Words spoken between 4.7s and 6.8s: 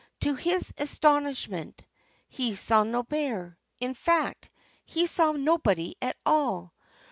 he saw nobody at all.